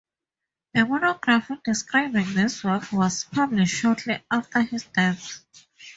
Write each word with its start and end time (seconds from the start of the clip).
A 0.73 0.83
monograph 0.83 1.51
describing 1.63 2.33
this 2.33 2.63
work 2.63 2.91
was 2.91 3.25
published 3.25 3.75
shortly 3.75 4.19
after 4.31 4.63
his 4.63 4.83
death. 4.85 5.43